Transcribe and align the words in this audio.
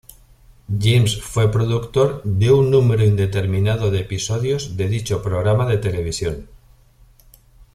James 0.79 1.21
fue 1.21 1.51
productor 1.51 2.23
de 2.23 2.51
un 2.51 2.71
número 2.71 3.05
indeterminado 3.05 3.91
de 3.91 3.99
episodios 3.99 4.75
de 4.75 4.89
dicho 4.89 5.21
programa 5.21 5.67
de 5.67 5.77
televisión. 5.77 6.49